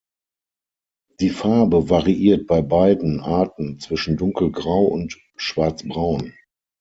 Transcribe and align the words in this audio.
Die 1.19 1.29
Farbe 1.29 1.91
variiert 1.91 2.47
bei 2.47 2.63
beiden 2.63 3.19
Arten 3.19 3.77
zwischen 3.77 4.17
Dunkelgrau 4.17 4.85
und 4.85 5.15
Schwarzbraun. 5.37 6.33